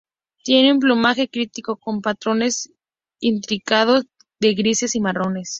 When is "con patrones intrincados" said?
1.77-4.07